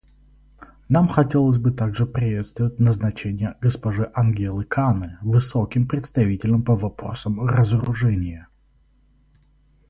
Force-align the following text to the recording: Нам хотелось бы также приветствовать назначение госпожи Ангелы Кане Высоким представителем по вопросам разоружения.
Нам 0.89 1.07
хотелось 1.09 1.59
бы 1.59 1.69
также 1.71 2.07
приветствовать 2.07 2.79
назначение 2.79 3.53
госпожи 3.61 4.09
Ангелы 4.15 4.63
Кане 4.63 5.19
Высоким 5.21 5.87
представителем 5.87 6.63
по 6.63 6.75
вопросам 6.75 7.45
разоружения. 7.47 8.47